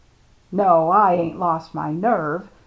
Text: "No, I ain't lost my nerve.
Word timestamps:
"No, 0.51 0.89
I 0.89 1.13
ain't 1.13 1.39
lost 1.39 1.75
my 1.75 1.93
nerve. 1.93 2.49